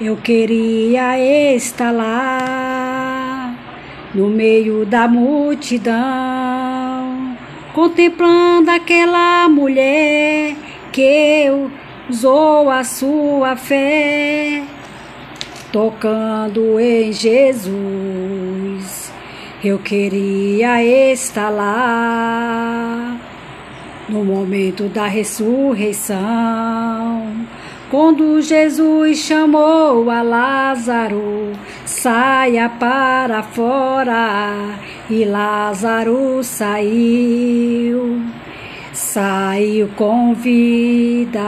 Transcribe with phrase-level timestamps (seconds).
[0.00, 1.18] Eu queria
[1.56, 3.52] estar lá
[4.14, 5.96] no meio da multidão,
[7.74, 10.54] contemplando aquela mulher
[10.92, 11.46] que
[12.08, 14.62] usou a sua fé,
[15.72, 17.72] tocando em Jesus.
[19.64, 20.80] Eu queria
[21.12, 23.16] estar lá
[24.08, 26.18] no momento da ressurreição
[27.90, 31.52] quando Jesus chamou a Lázaro,
[31.86, 38.20] saia para fora, e Lázaro saiu,
[38.92, 41.40] saiu com vida.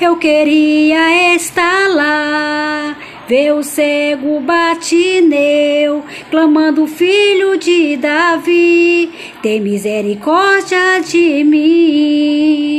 [0.00, 9.10] Eu queria estar lá, ver o cego batineu, clamando filho de Davi,
[9.42, 12.73] tem misericórdia de mim.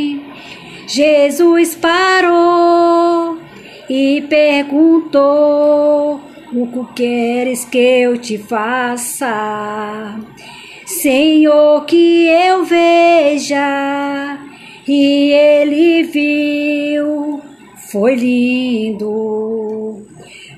[0.96, 3.38] Jesus parou
[3.90, 6.22] e perguntou:
[6.54, 10.18] O que queres que eu te faça?
[10.86, 14.40] Senhor, que eu veja.
[14.88, 17.42] E ele viu,
[17.92, 19.85] foi lindo.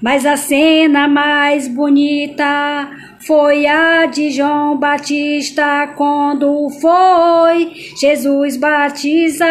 [0.02, 2.90] Mas a cena mais bonita
[3.26, 9.48] foi a de João Batista quando foi Jesus batizar.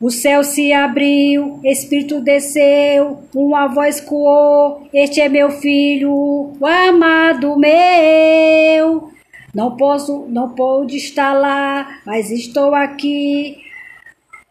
[0.00, 7.58] O céu se abriu, Espírito desceu, uma voz coou: Este é meu filho, o amado
[7.58, 9.10] meu.
[9.54, 13.69] Não posso, não pude estar lá, mas estou aqui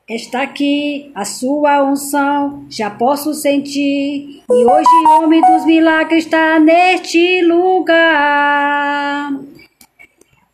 [0.09, 4.41] Está aqui a sua unção, já posso sentir.
[4.49, 9.31] E hoje o homem dos milagres está neste lugar.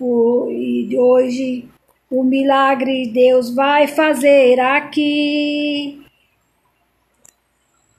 [0.01, 1.63] E hoje
[2.11, 6.01] o milagre Deus vai fazer aqui.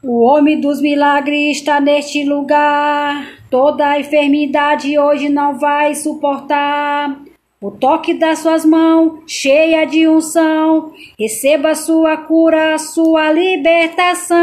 [0.04, 3.26] O homem dos milagres está neste lugar.
[3.50, 7.25] Toda a enfermidade hoje não vai suportar.
[7.58, 14.36] O toque das suas mãos, cheia de unção, receba sua cura, sua libertação.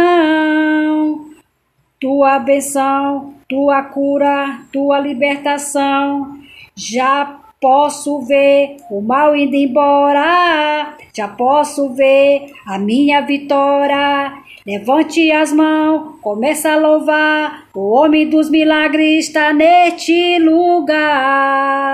[2.00, 6.40] Tua benção, tua cura, tua libertação.
[6.76, 14.34] Já posso ver o mal indo embora, já posso ver a minha vitória.
[14.66, 21.94] Levante as mãos, começa a louvar, o homem dos milagres está neste lugar.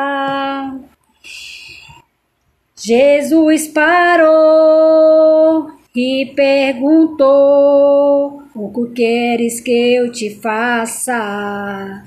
[2.76, 12.04] Jesus parou e perguntou: O que queres que eu te faça?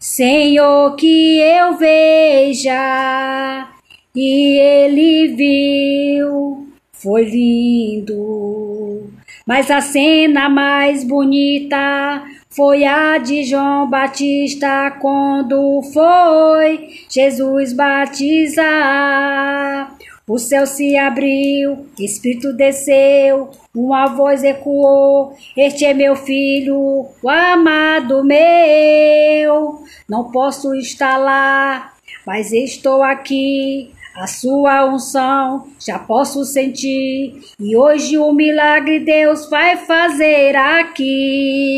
[0.00, 3.68] Senhor, que eu veja.
[4.14, 9.10] E ele viu, foi lindo.
[9.46, 12.24] Mas a cena mais bonita
[12.56, 18.64] foi a de João Batista quando foi Jesus batizar.
[20.26, 28.24] O céu se abriu, Espírito desceu, uma voz ecoou: Este é meu filho, o amado
[28.24, 29.84] meu.
[30.08, 31.92] Não posso estar lá,
[32.26, 33.92] mas estou aqui.
[34.16, 41.76] A sua unção já posso sentir, e hoje o milagre Deus vai fazer aqui.